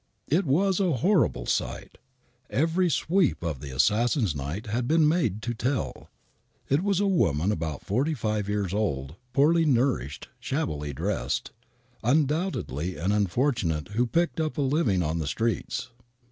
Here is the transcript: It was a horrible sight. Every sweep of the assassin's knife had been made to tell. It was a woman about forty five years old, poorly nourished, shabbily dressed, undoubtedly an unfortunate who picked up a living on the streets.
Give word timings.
It 0.27 0.45
was 0.47 0.79
a 0.79 0.93
horrible 0.97 1.45
sight. 1.45 1.99
Every 2.49 2.89
sweep 2.89 3.43
of 3.43 3.59
the 3.59 3.69
assassin's 3.69 4.35
knife 4.35 4.65
had 4.65 4.87
been 4.87 5.07
made 5.07 5.43
to 5.43 5.53
tell. 5.53 6.09
It 6.69 6.81
was 6.81 6.99
a 6.99 7.05
woman 7.05 7.51
about 7.51 7.85
forty 7.85 8.15
five 8.15 8.49
years 8.49 8.73
old, 8.73 9.15
poorly 9.31 9.63
nourished, 9.63 10.29
shabbily 10.39 10.91
dressed, 10.91 11.51
undoubtedly 12.01 12.97
an 12.97 13.11
unfortunate 13.11 13.89
who 13.89 14.07
picked 14.07 14.39
up 14.39 14.57
a 14.57 14.61
living 14.61 15.03
on 15.03 15.19
the 15.19 15.27
streets. 15.27 15.91